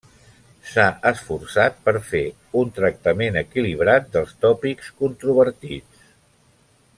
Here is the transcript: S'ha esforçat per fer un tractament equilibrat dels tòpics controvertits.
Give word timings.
S'ha 0.69 0.85
esforçat 1.09 1.77
per 1.89 1.93
fer 2.07 2.21
un 2.61 2.71
tractament 2.79 3.37
equilibrat 3.43 4.09
dels 4.17 4.35
tòpics 4.47 4.89
controvertits. 5.05 6.05